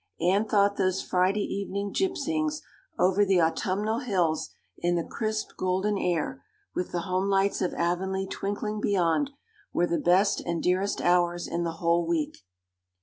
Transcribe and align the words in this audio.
Anne 0.19 0.47
thought 0.47 0.77
those 0.77 0.99
Friday 1.03 1.43
evening 1.43 1.93
gypsyings 1.93 2.63
over 2.97 3.23
the 3.23 3.39
autumnal 3.39 3.99
hills 3.99 4.49
in 4.79 4.95
the 4.95 5.03
crisp 5.03 5.51
golden 5.57 5.95
air, 5.95 6.43
with 6.73 6.91
the 6.91 7.01
homelights 7.01 7.61
of 7.61 7.71
Avonlea 7.75 8.25
twinkling 8.25 8.81
beyond, 8.81 9.29
were 9.73 9.85
the 9.85 9.99
best 9.99 10.39
and 10.41 10.63
dearest 10.63 11.01
hours 11.01 11.47
in 11.47 11.63
the 11.65 11.73
whole 11.73 12.07
week. 12.07 12.39